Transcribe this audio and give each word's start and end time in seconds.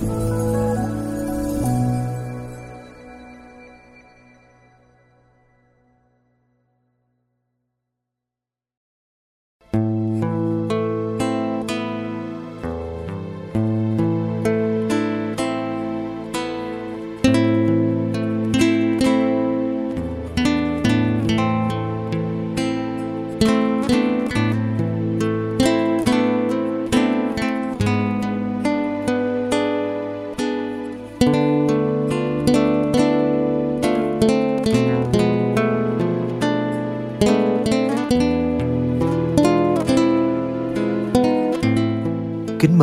Kính 0.00 0.33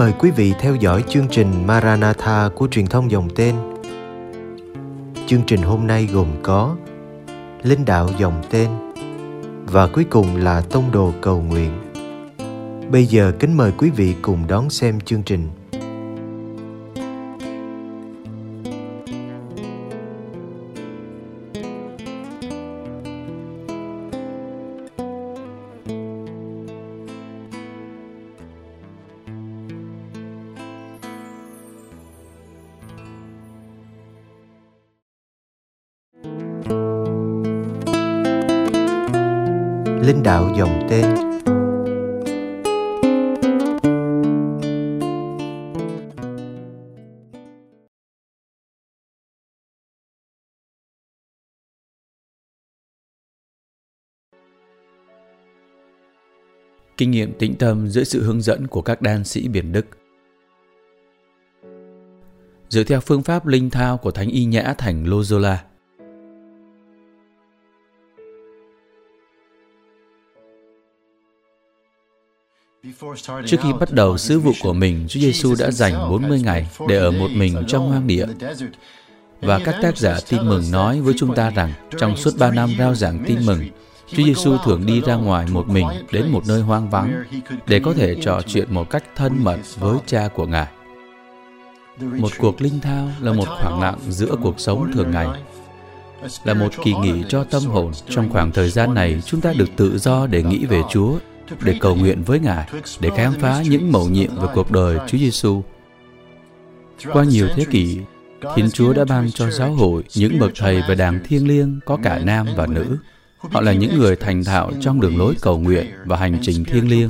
mời 0.01 0.13
quý 0.19 0.31
vị 0.31 0.53
theo 0.59 0.75
dõi 0.75 1.03
chương 1.09 1.27
trình 1.31 1.67
Maranatha 1.67 2.49
của 2.55 2.67
truyền 2.71 2.87
thông 2.87 3.11
dòng 3.11 3.29
tên. 3.35 3.55
Chương 5.27 5.41
trình 5.47 5.61
hôm 5.61 5.87
nay 5.87 6.09
gồm 6.13 6.27
có 6.43 6.75
Linh 7.63 7.85
đạo 7.85 8.09
dòng 8.19 8.41
tên 8.49 8.69
và 9.65 9.87
cuối 9.87 10.03
cùng 10.03 10.35
là 10.35 10.61
Tông 10.61 10.91
đồ 10.91 11.13
cầu 11.21 11.41
nguyện. 11.41 11.71
Bây 12.91 13.05
giờ 13.05 13.33
kính 13.39 13.57
mời 13.57 13.71
quý 13.77 13.89
vị 13.89 14.15
cùng 14.21 14.47
đón 14.47 14.69
xem 14.69 14.99
chương 15.01 15.23
trình. 15.23 15.49
Linh 40.01 40.23
đạo 40.23 40.51
dòng 40.57 40.87
tên. 40.89 41.05
Kinh 56.97 57.11
nghiệm 57.11 57.33
tĩnh 57.39 57.55
tâm 57.59 57.87
dưới 57.87 58.05
sự 58.05 58.23
hướng 58.23 58.41
dẫn 58.41 58.67
của 58.67 58.81
các 58.81 59.01
đan 59.01 59.23
sĩ 59.23 59.47
biển 59.47 59.71
Đức. 59.71 59.85
Dựa 62.69 62.83
theo 62.83 62.99
phương 62.99 63.23
pháp 63.23 63.47
linh 63.47 63.69
thao 63.69 63.97
của 63.97 64.11
Thánh 64.11 64.29
Y 64.29 64.45
Nhã 64.45 64.73
thành 64.77 65.05
Lozola– 65.05 65.57
Trước 73.45 73.57
khi 73.63 73.73
bắt 73.79 73.91
đầu 73.91 74.17
sứ 74.17 74.39
vụ 74.39 74.51
của 74.61 74.73
mình, 74.73 75.05
Chúa 75.09 75.19
Giêsu 75.19 75.55
đã 75.59 75.71
dành 75.71 75.93
40 76.09 76.41
ngày 76.43 76.67
để 76.87 76.97
ở 76.97 77.11
một 77.11 77.27
mình 77.31 77.63
trong 77.67 77.89
hoang 77.89 78.07
địa. 78.07 78.25
Và 79.41 79.59
các 79.59 79.75
tác 79.81 79.97
giả 79.97 80.19
tin 80.29 80.49
mừng 80.49 80.71
nói 80.71 81.01
với 81.01 81.13
chúng 81.17 81.35
ta 81.35 81.49
rằng 81.49 81.73
trong 81.99 82.17
suốt 82.17 82.31
3 82.37 82.51
năm 82.51 82.69
rao 82.79 82.95
giảng 82.95 83.23
tin 83.25 83.45
mừng, 83.45 83.59
Chúa 84.07 84.23
Giêsu 84.23 84.57
thường 84.65 84.85
đi 84.85 85.01
ra 85.01 85.15
ngoài 85.15 85.45
một 85.51 85.67
mình 85.67 85.87
đến 86.11 86.27
một 86.31 86.47
nơi 86.47 86.61
hoang 86.61 86.89
vắng 86.89 87.23
để 87.67 87.79
có 87.79 87.93
thể 87.93 88.15
trò 88.21 88.41
chuyện 88.47 88.73
một 88.73 88.89
cách 88.89 89.03
thân 89.15 89.43
mật 89.43 89.59
với 89.79 89.97
cha 90.05 90.29
của 90.35 90.45
Ngài. 90.45 90.67
Một 91.99 92.31
cuộc 92.37 92.61
linh 92.61 92.79
thao 92.79 93.09
là 93.21 93.33
một 93.33 93.47
khoảng 93.61 93.81
lặng 93.81 93.99
giữa 94.09 94.35
cuộc 94.43 94.59
sống 94.59 94.91
thường 94.93 95.11
ngày 95.11 95.27
là 96.43 96.53
một 96.53 96.69
kỳ 96.83 96.93
nghỉ 96.93 97.23
cho 97.29 97.43
tâm 97.43 97.63
hồn. 97.63 97.91
Trong 98.09 98.29
khoảng 98.29 98.51
thời 98.51 98.69
gian 98.69 98.93
này, 98.93 99.21
chúng 99.25 99.41
ta 99.41 99.53
được 99.57 99.69
tự 99.75 99.97
do 99.97 100.27
để 100.27 100.43
nghĩ 100.43 100.65
về 100.65 100.81
Chúa 100.89 101.17
để 101.63 101.77
cầu 101.81 101.95
nguyện 101.95 102.23
với 102.23 102.39
Ngài, 102.39 102.69
để 102.99 103.09
khám 103.17 103.33
phá 103.33 103.63
những 103.69 103.91
mầu 103.91 104.09
nhiệm 104.09 104.35
về 104.35 104.47
cuộc 104.53 104.71
đời 104.71 104.97
Chúa 105.07 105.17
Giêsu. 105.17 105.63
Qua 107.13 107.23
nhiều 107.23 107.47
thế 107.55 107.65
kỷ, 107.65 107.99
Thiên 108.55 108.71
Chúa 108.71 108.93
đã 108.93 109.05
ban 109.05 109.31
cho 109.31 109.51
giáo 109.51 109.73
hội 109.73 110.03
những 110.15 110.39
bậc 110.39 110.51
thầy 110.55 110.81
và 110.87 110.95
đảng 110.95 111.19
thiêng 111.23 111.47
liêng 111.47 111.79
có 111.85 111.97
cả 112.03 112.19
nam 112.19 112.47
và 112.55 112.67
nữ. 112.67 112.97
Họ 113.37 113.61
là 113.61 113.73
những 113.73 113.99
người 113.99 114.15
thành 114.15 114.43
thạo 114.43 114.71
trong 114.81 115.01
đường 115.01 115.17
lối 115.17 115.35
cầu 115.41 115.59
nguyện 115.59 115.85
và 116.05 116.17
hành 116.17 116.39
trình 116.41 116.65
thiêng 116.65 116.89
liêng. 116.89 117.09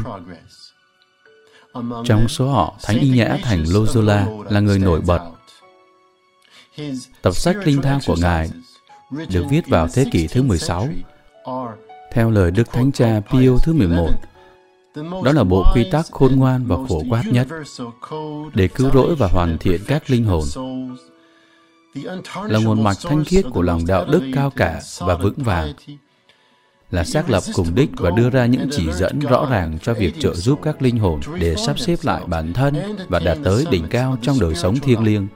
Trong 2.06 2.28
số 2.28 2.48
họ, 2.48 2.76
Thánh 2.84 3.00
Y 3.00 3.10
Nhã 3.10 3.38
Thành 3.44 3.64
Loyola 3.74 4.28
là 4.50 4.60
người 4.60 4.80
nổi 4.80 5.02
bật. 5.02 5.20
Tập 7.22 7.36
sách 7.36 7.56
linh 7.66 7.82
thang 7.82 8.00
của 8.08 8.16
Ngài 8.22 8.50
được 9.30 9.46
viết 9.50 9.68
vào 9.68 9.88
thế 9.88 10.06
kỷ 10.12 10.28
thứ 10.28 10.44
16. 10.44 10.88
Theo 12.12 12.32
lời 12.32 12.52
Đức 12.52 12.72
Thánh 12.72 12.92
Cha 12.92 13.22
Pio 13.32 13.58
thứ 13.64 13.74
11, 13.74 14.10
đó 14.96 15.32
là 15.34 15.44
bộ 15.44 15.66
quy 15.74 15.84
tắc 15.92 16.06
khôn 16.12 16.36
ngoan 16.36 16.66
và 16.66 16.78
phổ 16.90 17.02
quát 17.10 17.24
nhất 17.26 17.48
để 18.54 18.68
cứu 18.68 18.90
rỗi 18.94 19.16
và 19.16 19.28
hoàn 19.28 19.58
thiện 19.58 19.82
các 19.88 20.10
linh 20.10 20.26
hồn. 20.26 20.44
Là 22.44 22.60
nguồn 22.60 22.84
mạch 22.84 22.98
thanh 23.04 23.26
khiết 23.26 23.46
của 23.54 23.62
lòng 23.62 23.86
đạo 23.88 24.06
đức 24.06 24.24
cao 24.34 24.50
cả 24.56 24.82
và 25.00 25.16
vững 25.16 25.38
vàng, 25.38 25.74
là 26.92 27.04
xác 27.04 27.30
lập 27.30 27.44
cùng 27.54 27.76
đích 27.76 27.90
và 27.98 28.10
đưa 28.10 28.30
ra 28.30 28.46
những 28.46 28.70
chỉ 28.72 28.92
dẫn 28.92 29.20
rõ 29.20 29.48
ràng 29.52 29.80
cho 29.84 29.94
việc 29.94 30.14
trợ 30.20 30.36
giúp 30.36 30.60
các 30.64 30.82
linh 30.82 30.98
hồn 30.98 31.20
để 31.40 31.56
sắp 31.56 31.80
xếp 31.80 31.96
lại 32.04 32.24
bản 32.28 32.54
thân 32.54 32.76
và 33.10 33.20
đạt 33.20 33.38
tới 33.44 33.66
đỉnh 33.72 33.88
cao 33.90 34.18
trong 34.22 34.40
đời 34.40 34.56
sống 34.56 34.80
thiêng 34.80 35.04
liêng. 35.04 35.28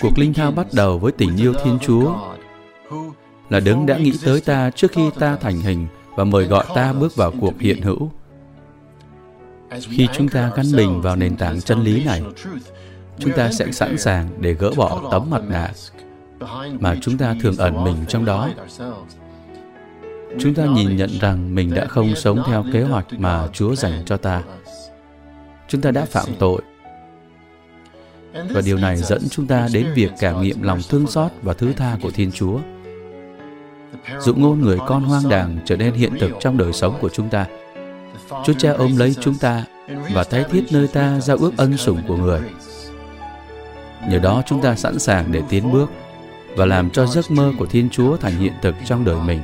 Cuộc 0.00 0.18
linh 0.18 0.34
thao 0.34 0.50
bắt 0.52 0.66
đầu 0.72 0.98
với 0.98 1.12
tình 1.12 1.36
yêu 1.36 1.54
Thiên 1.64 1.78
Chúa, 1.78 2.14
là 3.50 3.60
đấng 3.60 3.86
đã 3.86 3.96
nghĩ 3.96 4.12
tới 4.24 4.40
ta 4.40 4.70
trước 4.70 4.92
khi 4.92 5.10
ta 5.18 5.36
thành 5.36 5.60
hình 5.60 5.86
và 6.16 6.24
mời 6.24 6.44
gọi 6.44 6.64
ta 6.74 6.92
bước 6.92 7.16
vào 7.16 7.32
cuộc 7.40 7.60
hiện 7.60 7.82
hữu. 7.82 8.10
Khi 9.80 10.08
chúng 10.12 10.28
ta 10.28 10.50
gắn 10.56 10.66
mình 10.72 11.00
vào 11.00 11.16
nền 11.16 11.36
tảng 11.36 11.60
chân 11.60 11.82
lý 11.82 12.04
này, 12.04 12.22
chúng 13.18 13.32
ta 13.32 13.52
sẽ 13.52 13.72
sẵn 13.72 13.98
sàng 13.98 14.28
để 14.40 14.54
gỡ 14.54 14.70
bỏ 14.76 15.08
tấm 15.10 15.30
mặt 15.30 15.42
nạ 15.48 15.70
mà 16.80 16.96
chúng 17.00 17.18
ta 17.18 17.34
thường 17.40 17.56
ẩn 17.56 17.84
mình 17.84 17.96
trong 18.08 18.24
đó. 18.24 18.48
Chúng 20.38 20.54
ta 20.54 20.64
nhìn 20.64 20.96
nhận 20.96 21.10
rằng 21.20 21.54
mình 21.54 21.74
đã 21.74 21.86
không 21.86 22.14
sống 22.16 22.42
theo 22.46 22.64
kế 22.72 22.82
hoạch 22.82 23.06
mà 23.18 23.48
Chúa 23.52 23.74
dành 23.74 24.02
cho 24.06 24.16
ta. 24.16 24.42
Chúng 25.68 25.80
ta 25.80 25.90
đã 25.90 26.04
phạm 26.04 26.28
tội 26.38 26.62
và 28.32 28.60
điều 28.64 28.76
này 28.76 28.96
dẫn 28.96 29.28
chúng 29.30 29.46
ta 29.46 29.68
đến 29.72 29.86
việc 29.94 30.10
cảm 30.18 30.42
nghiệm 30.42 30.62
lòng 30.62 30.80
thương 30.88 31.06
xót 31.06 31.30
và 31.42 31.54
thứ 31.54 31.72
tha 31.72 31.96
của 32.02 32.10
Thiên 32.10 32.32
Chúa. 32.32 32.58
Dụ 34.20 34.34
ngôn 34.34 34.60
người 34.60 34.78
con 34.86 35.02
hoang 35.02 35.28
đàng 35.28 35.58
trở 35.64 35.76
nên 35.76 35.94
hiện 35.94 36.12
thực 36.20 36.30
trong 36.40 36.56
đời 36.56 36.72
sống 36.72 36.98
của 37.00 37.08
chúng 37.08 37.28
ta. 37.28 37.46
Chúa 38.44 38.52
Cha 38.52 38.72
ôm 38.72 38.96
lấy 38.96 39.14
chúng 39.20 39.34
ta 39.34 39.64
và 40.12 40.24
tái 40.24 40.44
thiết 40.50 40.64
nơi 40.72 40.88
ta 40.88 41.20
giao 41.20 41.36
ước 41.36 41.52
ân 41.56 41.76
sủng 41.76 42.02
của 42.08 42.16
người. 42.16 42.40
Nhờ 44.08 44.18
đó 44.18 44.42
chúng 44.46 44.62
ta 44.62 44.76
sẵn 44.76 44.98
sàng 44.98 45.32
để 45.32 45.42
tiến 45.48 45.72
bước 45.72 45.90
và 46.56 46.66
làm 46.66 46.90
cho 46.90 47.06
giấc 47.06 47.30
mơ 47.30 47.52
của 47.58 47.66
Thiên 47.66 47.90
Chúa 47.90 48.16
thành 48.16 48.36
hiện 48.38 48.52
thực 48.62 48.74
trong 48.86 49.04
đời 49.04 49.16
mình. 49.26 49.42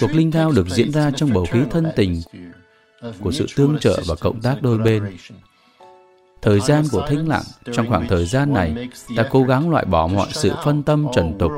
Cuộc 0.00 0.10
linh 0.12 0.30
thao 0.30 0.52
được 0.52 0.68
diễn 0.68 0.92
ra 0.92 1.10
trong 1.10 1.32
bầu 1.32 1.46
khí 1.50 1.60
thân 1.70 1.86
tình 1.96 2.22
của 3.20 3.32
sự 3.32 3.46
tương 3.56 3.78
trợ 3.78 4.02
và 4.06 4.14
cộng 4.14 4.40
tác 4.40 4.62
đôi 4.62 4.78
bên. 4.78 5.16
Thời 6.42 6.60
gian 6.60 6.84
của 6.92 7.06
thinh 7.08 7.28
lặng, 7.28 7.42
trong 7.72 7.88
khoảng 7.88 8.08
thời 8.08 8.26
gian 8.26 8.52
này, 8.52 8.88
ta 9.16 9.26
cố 9.30 9.42
gắng 9.42 9.70
loại 9.70 9.84
bỏ 9.84 10.06
mọi 10.06 10.28
sự 10.32 10.52
phân 10.64 10.82
tâm 10.82 11.06
trần 11.14 11.38
tục. 11.38 11.52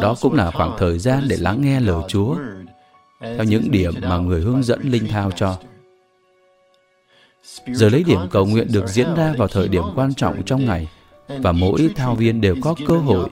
Đó 0.00 0.16
cũng 0.20 0.34
là 0.34 0.50
khoảng 0.50 0.76
thời 0.78 0.98
gian 0.98 1.24
để 1.28 1.36
lắng 1.36 1.62
nghe 1.62 1.80
lời 1.80 2.02
Chúa, 2.08 2.36
theo 3.20 3.44
những 3.44 3.70
điểm 3.70 3.94
mà 4.02 4.18
người 4.18 4.40
hướng 4.40 4.62
dẫn 4.62 4.80
linh 4.82 5.08
thao 5.08 5.30
cho. 5.30 5.58
Giờ 7.66 7.88
lấy 7.88 8.04
điểm 8.04 8.20
cầu 8.30 8.46
nguyện 8.46 8.68
được 8.72 8.88
diễn 8.88 9.14
ra 9.14 9.34
vào 9.38 9.48
thời 9.48 9.68
điểm 9.68 9.84
quan 9.94 10.14
trọng 10.14 10.42
trong 10.42 10.66
ngày, 10.66 10.88
và 11.28 11.52
mỗi 11.52 11.90
thao 11.96 12.14
viên 12.14 12.40
đều 12.40 12.56
có 12.62 12.74
cơ 12.86 12.98
hội 12.98 13.30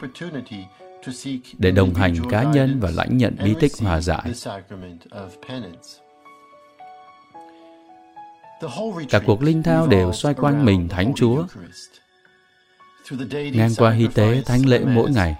để 1.58 1.70
đồng 1.70 1.94
hành 1.94 2.14
cá 2.30 2.42
nhân 2.42 2.80
và 2.80 2.90
lãnh 2.90 3.16
nhận 3.16 3.36
bí 3.44 3.54
tích 3.60 3.72
hòa 3.80 4.00
giải. 4.00 4.32
Cả 9.10 9.20
cuộc 9.26 9.42
linh 9.42 9.62
thao 9.62 9.86
đều 9.86 10.12
xoay 10.12 10.34
quanh 10.34 10.64
mình 10.64 10.88
Thánh 10.88 11.12
Chúa. 11.16 11.44
Ngang 13.30 13.74
qua 13.76 13.90
hy 13.90 14.06
tế 14.14 14.42
thánh 14.46 14.66
lễ 14.66 14.80
mỗi 14.84 15.10
ngày, 15.10 15.36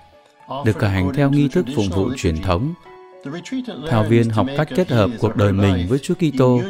được 0.64 0.78
cử 0.78 0.87
hành 0.87 1.12
theo 1.14 1.31
nghi 1.31 1.49
thức 1.49 1.66
phụng 1.76 1.88
vụ 1.88 2.11
truyền 2.16 2.43
thống. 2.43 2.75
Thao 3.88 4.04
viên 4.04 4.31
học 4.31 4.46
cách 4.56 4.69
kết 4.75 4.90
hợp 4.90 5.11
cuộc 5.19 5.37
đời 5.37 5.52
mình 5.52 5.87
với 5.88 5.99
Chúa 5.99 6.14
Kitô 6.14 6.61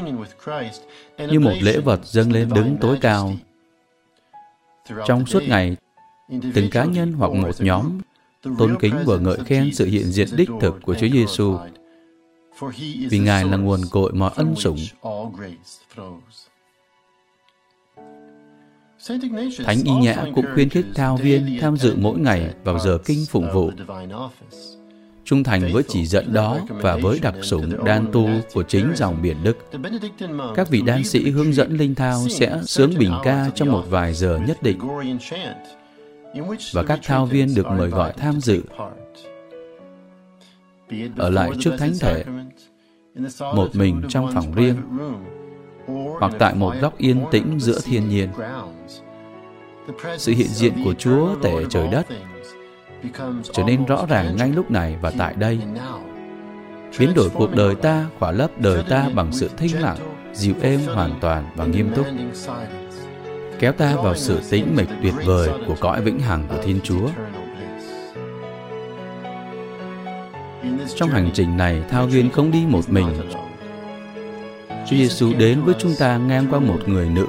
như 1.19 1.41
một 1.41 1.55
lễ 1.61 1.81
vật 1.81 2.01
dâng 2.05 2.33
lên 2.33 2.49
đứng 2.55 2.77
tối 2.81 2.99
cao. 3.01 3.33
Trong 5.07 5.27
suốt 5.27 5.43
ngày, 5.49 5.77
từng 6.55 6.71
cá 6.71 6.85
nhân 6.85 7.13
hoặc 7.13 7.33
một 7.33 7.61
nhóm 7.61 7.99
tôn 8.59 8.77
kính 8.81 8.95
và 9.07 9.17
ngợi 9.17 9.39
khen 9.45 9.75
sự 9.75 9.87
hiện 9.87 10.05
diện 10.05 10.29
đích 10.37 10.51
thực 10.61 10.75
của 10.83 10.95
Chúa 10.95 11.09
Giêsu 11.09 11.57
vì 13.11 13.19
Ngài 13.19 13.45
là 13.45 13.57
nguồn 13.57 13.81
cội 13.91 14.13
mọi 14.13 14.31
ân 14.37 14.55
sủng. 14.57 14.79
Thánh 19.65 19.79
Y 19.85 19.93
Nhã 19.93 20.25
cũng 20.35 20.45
khuyến 20.55 20.69
khích 20.69 20.87
thao 20.95 21.17
viên 21.17 21.59
tham 21.61 21.77
dự 21.77 21.95
mỗi 21.99 22.19
ngày 22.19 22.55
vào 22.65 22.79
giờ 22.79 22.99
kinh 23.05 23.25
phụng 23.29 23.53
vụ. 23.53 23.71
Trung 25.25 25.45
thành 25.45 25.73
với 25.73 25.83
chỉ 25.89 26.07
dẫn 26.07 26.33
đó 26.33 26.59
và 26.69 26.97
với 26.97 27.19
đặc 27.23 27.35
sủng 27.43 27.85
đan 27.85 28.07
tu 28.13 28.29
của 28.55 28.63
chính 28.63 28.93
dòng 28.95 29.23
biển 29.23 29.37
Đức. 29.43 29.57
Các 30.55 30.71
vị 30.71 30.83
đan 30.87 31.05
sĩ 31.05 31.31
hướng 31.31 31.53
dẫn 31.53 31.77
linh 31.77 31.95
thao 31.95 32.29
sẽ 32.29 32.59
sướng 32.67 32.91
bình 32.99 33.13
ca 33.25 33.51
trong 33.55 33.69
một 33.69 33.85
vài 33.89 34.15
giờ 34.15 34.39
nhất 34.47 34.63
định 34.63 34.79
và 36.73 36.83
các 36.83 37.01
thao 37.03 37.27
viên 37.27 37.55
được 37.55 37.67
mời 37.67 37.89
gọi 37.89 38.13
tham 38.13 38.41
dự. 38.41 38.63
Ở 41.17 41.31
lại 41.31 41.51
trước 41.61 41.77
thánh 41.79 41.93
thể, 42.01 42.25
một 43.39 43.69
mình 43.73 44.03
trong 44.09 44.33
phòng 44.35 44.55
riêng, 44.55 44.77
hoặc 46.21 46.33
tại 46.39 46.55
một 46.55 46.75
góc 46.81 46.99
yên 46.99 47.25
tĩnh 47.31 47.61
giữa 47.61 47.81
thiên 47.85 48.09
nhiên. 48.09 48.29
Sự 50.17 50.33
hiện 50.33 50.49
diện 50.49 50.73
của 50.85 50.95
chúa 50.95 51.35
tể 51.43 51.65
trời 51.71 51.89
đất 51.89 52.07
trở 53.53 53.63
nên 53.65 53.85
rõ 53.85 54.07
ràng 54.09 54.37
ngay 54.37 54.53
lúc 54.53 54.71
này 54.71 54.97
và 55.03 55.13
tại 55.19 55.35
đây. 55.35 55.59
Biến 56.99 57.13
đổi 57.15 57.31
cuộc 57.35 57.55
đời 57.55 57.75
ta, 57.75 58.07
khỏa 58.19 58.31
lấp 58.31 58.51
đời 58.61 58.83
ta 58.89 59.09
bằng 59.15 59.33
sự 59.33 59.51
thinh 59.57 59.81
lặng, 59.81 59.99
dịu 60.33 60.55
êm 60.63 60.81
hoàn 60.87 61.19
toàn 61.21 61.51
và 61.57 61.65
nghiêm 61.65 61.91
túc 61.95 62.07
kéo 63.59 63.73
ta 63.73 63.97
vào 63.97 64.15
sự 64.15 64.41
tĩnh 64.51 64.77
mịch 64.77 64.89
tuyệt 65.03 65.15
vời 65.25 65.51
của 65.67 65.75
cõi 65.81 66.03
vĩnh 66.03 66.21
hằng 66.21 66.45
của 66.49 66.63
Thiên 66.63 66.81
Chúa. 66.85 67.09
Trong 70.97 71.09
hành 71.09 71.31
trình 71.35 71.57
này, 71.57 71.83
Thao 71.91 72.09
Duyên 72.09 72.31
không 72.31 72.51
đi 72.51 72.65
một 72.69 72.91
mình. 72.91 73.07
Chúa 74.69 74.97
Giêsu 74.97 75.33
đến 75.39 75.63
với 75.63 75.75
chúng 75.79 75.95
ta 75.99 76.19
ngang 76.19 76.47
qua 76.51 76.61
một 76.61 76.79
người 76.87 77.09
nữ, 77.09 77.27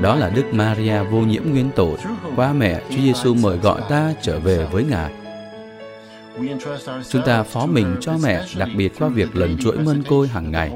đó 0.00 0.14
là 0.14 0.30
Đức 0.30 0.44
Maria 0.52 1.02
vô 1.02 1.18
nhiễm 1.18 1.42
nguyên 1.50 1.70
tội. 1.76 1.98
Qua 2.36 2.52
mẹ, 2.52 2.80
Chúa 2.90 3.02
Giêsu 3.02 3.34
mời 3.34 3.56
gọi 3.56 3.80
ta 3.88 4.12
trở 4.22 4.38
về 4.38 4.66
với 4.72 4.84
Ngài. 4.84 5.12
Chúng 7.08 7.22
ta 7.26 7.42
phó 7.42 7.66
mình 7.66 7.96
cho 8.00 8.12
mẹ, 8.22 8.44
đặc 8.58 8.68
biệt 8.76 8.92
qua 8.98 9.08
việc 9.08 9.36
lần 9.36 9.58
chuỗi 9.58 9.78
mân 9.78 10.02
côi 10.02 10.28
hàng 10.28 10.50
ngày. 10.50 10.72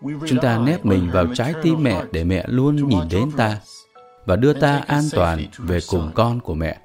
Chúng 0.00 0.38
ta 0.42 0.58
nép 0.58 0.86
mình 0.86 1.10
vào 1.10 1.26
trái 1.34 1.54
tim 1.62 1.82
mẹ 1.82 2.02
để 2.12 2.24
mẹ 2.24 2.44
luôn 2.46 2.88
nhìn 2.88 3.08
đến 3.10 3.30
ta 3.36 3.56
và 4.26 4.36
đưa 4.36 4.52
ta 4.52 4.82
an 4.86 5.02
toàn 5.12 5.46
về 5.58 5.78
cùng 5.88 6.10
con 6.14 6.40
của 6.40 6.54
mẹ. 6.54 6.78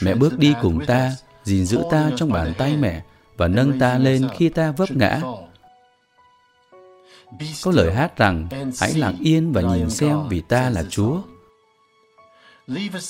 Mẹ 0.00 0.14
bước 0.14 0.38
đi 0.38 0.54
cùng 0.62 0.86
ta, 0.86 1.12
gìn 1.44 1.66
giữ 1.66 1.82
ta 1.90 2.10
trong 2.16 2.32
bàn 2.32 2.54
tay 2.58 2.76
mẹ 2.76 3.02
và 3.36 3.48
nâng 3.48 3.78
ta 3.78 3.98
lên 3.98 4.28
khi 4.36 4.48
ta 4.48 4.70
vấp 4.70 4.90
ngã. 4.90 5.20
Có 7.64 7.70
lời 7.70 7.94
hát 7.94 8.16
rằng, 8.16 8.48
hãy 8.80 8.94
lặng 8.94 9.16
yên 9.20 9.52
và 9.52 9.60
nhìn 9.62 9.90
xem 9.90 10.18
vì 10.28 10.40
ta 10.40 10.70
là 10.70 10.84
Chúa. 10.90 11.20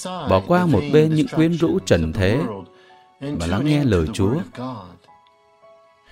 Bỏ 0.04 0.42
qua 0.46 0.66
một 0.66 0.82
bên 0.92 1.14
những 1.14 1.28
quyến 1.28 1.52
rũ 1.52 1.78
trần 1.78 2.12
thế 2.12 2.40
và 3.20 3.46
lắng 3.46 3.64
nghe 3.64 3.84
lời 3.84 4.06
Chúa 4.12 4.34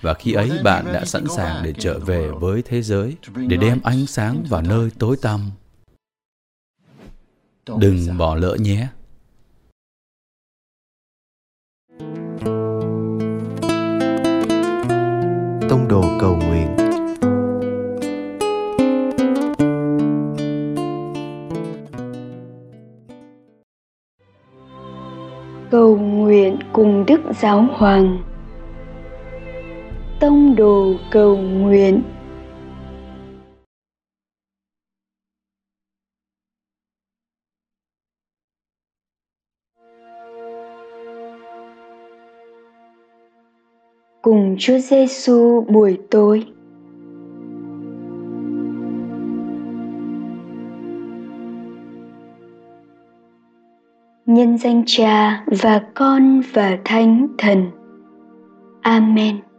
và 0.01 0.13
khi 0.13 0.33
ấy 0.33 0.51
bạn 0.63 0.85
đã 0.93 1.05
sẵn 1.05 1.23
sàng 1.35 1.63
để 1.63 1.73
trở 1.79 1.99
về 1.99 2.29
với 2.39 2.61
thế 2.61 2.81
giới 2.81 3.15
để 3.35 3.57
đem 3.57 3.79
ánh 3.83 4.05
sáng 4.05 4.43
vào 4.49 4.61
nơi 4.61 4.89
tối 4.99 5.17
tăm. 5.21 5.51
Đừng 7.77 8.17
bỏ 8.17 8.35
lỡ 8.35 8.57
nhé. 8.59 8.87
Tông 15.69 15.87
đồ 15.89 16.03
cầu 16.19 16.35
nguyện. 16.35 16.75
Cầu 25.71 25.97
nguyện 25.97 26.59
cùng 26.73 27.05
đức 27.05 27.19
giáo 27.41 27.67
hoàng 27.71 28.34
tông 30.35 30.55
đồ 30.55 30.93
cầu 31.11 31.37
nguyện 31.37 32.01
cùng 44.21 44.55
Chúa 44.59 44.77
Giêsu 44.77 45.65
buổi 45.69 45.97
tối. 46.11 46.45
Nhân 54.25 54.57
danh 54.57 54.83
Cha 54.85 55.43
và 55.47 55.81
Con 55.93 56.41
và 56.53 56.77
Thánh 56.85 57.27
Thần. 57.37 57.65
Amen. 58.81 59.54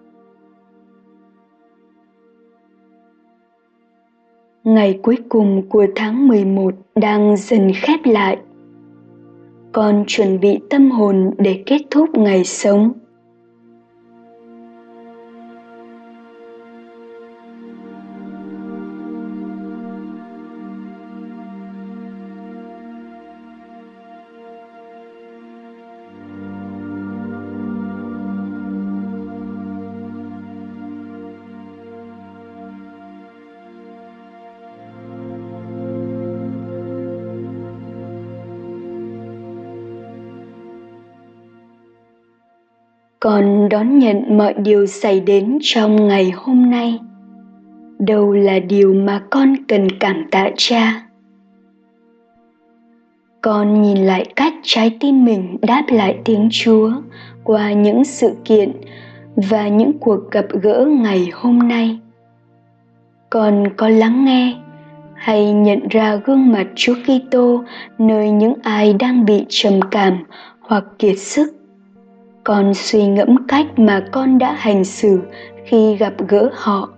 Ngày 4.67 4.99
cuối 5.03 5.17
cùng 5.29 5.69
của 5.69 5.87
tháng 5.95 6.29
11 6.29 6.75
đang 6.95 7.37
dần 7.37 7.73
khép 7.75 8.01
lại. 8.05 8.37
Con 9.73 10.05
chuẩn 10.07 10.41
bị 10.41 10.59
tâm 10.71 10.91
hồn 10.91 11.31
để 11.39 11.63
kết 11.67 11.79
thúc 11.91 12.09
ngày 12.15 12.45
sống 12.45 12.93
con 43.27 43.69
đón 43.69 43.99
nhận 43.99 44.39
mọi 44.39 44.55
điều 44.55 44.87
xảy 44.87 45.21
đến 45.21 45.59
trong 45.63 46.09
ngày 46.09 46.33
hôm 46.37 46.71
nay. 46.71 46.99
Đâu 47.99 48.33
là 48.33 48.59
điều 48.59 48.95
mà 48.95 49.23
con 49.31 49.55
cần 49.69 49.89
cảm 50.01 50.25
tạ 50.31 50.51
cha? 50.57 51.03
Con 53.41 53.83
nhìn 53.83 53.99
lại 53.99 54.27
cách 54.37 54.55
trái 54.63 54.97
tim 55.01 55.25
mình 55.25 55.57
đáp 55.63 55.83
lại 55.89 56.19
tiếng 56.25 56.49
chúa 56.53 56.93
qua 57.45 57.73
những 57.73 58.05
sự 58.05 58.35
kiện 58.45 58.73
và 59.37 59.69
những 59.69 59.99
cuộc 59.99 60.31
gặp 60.31 60.47
gỡ 60.63 60.87
ngày 60.89 61.29
hôm 61.33 61.69
nay. 61.69 61.99
Con 63.31 63.65
có 63.77 63.89
lắng 63.89 64.25
nghe 64.25 64.55
hay 65.15 65.53
nhận 65.53 65.89
ra 65.91 66.17
gương 66.17 66.53
mặt 66.53 66.67
Chúa 66.75 66.95
Kitô 66.95 67.65
nơi 67.99 68.31
những 68.31 68.55
ai 68.63 68.95
đang 68.99 69.25
bị 69.25 69.45
trầm 69.49 69.81
cảm 69.91 70.25
hoặc 70.61 70.85
kiệt 70.99 71.19
sức? 71.19 71.66
Con 72.47 72.75
suy 72.75 73.07
ngẫm 73.07 73.47
cách 73.49 73.67
mà 73.79 74.05
con 74.13 74.39
đã 74.39 74.53
hành 74.53 74.85
xử 74.85 75.21
khi 75.65 75.97
gặp 75.97 76.13
gỡ 76.29 76.51
họ. 76.55 76.89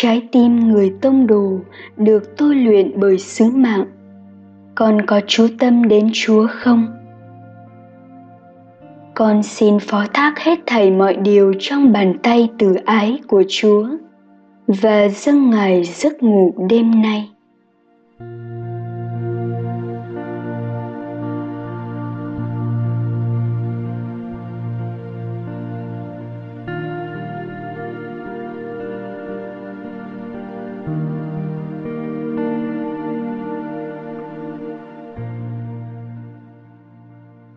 Trái 0.00 0.28
tim 0.32 0.68
người 0.68 0.94
tông 1.00 1.26
đồ 1.26 1.58
được 1.96 2.36
tôi 2.36 2.54
luyện 2.54 3.00
bởi 3.00 3.18
sứ 3.18 3.44
mạng. 3.50 3.86
Con 4.74 5.06
có 5.06 5.20
chú 5.26 5.46
tâm 5.58 5.88
đến 5.88 6.10
chúa 6.12 6.46
không? 6.50 6.86
Con 9.14 9.42
xin 9.42 9.78
phó 9.78 10.04
thác 10.14 10.38
hết 10.38 10.58
thảy 10.66 10.90
mọi 10.90 11.16
điều 11.16 11.52
trong 11.58 11.92
bàn 11.92 12.14
tay 12.22 12.48
từ 12.58 12.74
ái 12.74 13.18
của 13.28 13.42
chúa 13.48 13.88
và 14.66 15.08
dâng 15.08 15.50
ngài 15.50 15.84
giấc 15.84 16.22
ngủ 16.22 16.54
đêm 16.70 17.02
nay. 17.02 17.28